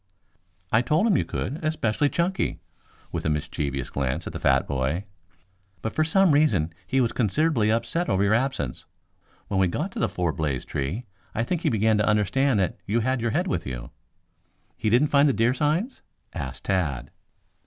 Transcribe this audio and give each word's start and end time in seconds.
"I 0.71 0.81
told 0.81 1.05
him 1.05 1.15
you 1.15 1.23
could, 1.25 1.63
especially 1.63 2.09
Chunky," 2.09 2.59
with 3.11 3.23
a 3.23 3.29
mischievous 3.29 3.91
glance 3.91 4.25
at 4.25 4.33
the 4.33 4.39
fat 4.39 4.65
boy. 4.67 5.03
"But 5.83 5.93
for 5.93 6.03
some 6.03 6.31
reason 6.31 6.73
he 6.87 6.99
was 6.99 7.11
considerably 7.11 7.71
upset 7.71 8.09
over 8.09 8.23
your 8.23 8.33
absence. 8.33 8.85
When 9.47 9.59
we 9.59 9.67
got 9.67 9.91
to 9.91 9.99
the 9.99 10.09
four 10.09 10.31
blaze 10.33 10.65
tree, 10.65 11.05
I 11.35 11.43
think 11.43 11.61
he 11.61 11.69
began 11.69 11.99
to 11.99 12.07
understand 12.09 12.59
that 12.59 12.79
you 12.87 13.01
had 13.01 13.21
your 13.21 13.29
head 13.29 13.45
with 13.45 13.67
you." 13.67 13.91
"He 14.75 14.89
didn't 14.89 15.09
find 15.09 15.29
the 15.29 15.33
deer 15.33 15.53
signs?" 15.53 16.01
asked 16.33 16.63
Tad. 16.65 17.11